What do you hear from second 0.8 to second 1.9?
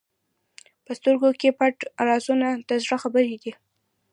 په سترګو کې پټ